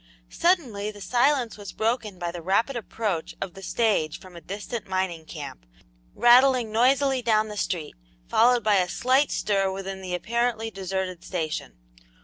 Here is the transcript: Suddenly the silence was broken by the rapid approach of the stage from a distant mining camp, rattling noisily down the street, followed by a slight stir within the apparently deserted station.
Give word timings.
Suddenly 0.31 0.89
the 0.89 0.99
silence 0.99 1.59
was 1.59 1.71
broken 1.73 2.17
by 2.17 2.31
the 2.31 2.41
rapid 2.41 2.75
approach 2.75 3.35
of 3.39 3.53
the 3.53 3.61
stage 3.61 4.19
from 4.19 4.35
a 4.35 4.41
distant 4.41 4.87
mining 4.87 5.25
camp, 5.25 5.63
rattling 6.15 6.71
noisily 6.71 7.21
down 7.21 7.49
the 7.49 7.55
street, 7.55 7.95
followed 8.27 8.63
by 8.63 8.77
a 8.77 8.89
slight 8.89 9.29
stir 9.29 9.71
within 9.71 10.01
the 10.01 10.15
apparently 10.15 10.71
deserted 10.71 11.23
station. 11.23 11.73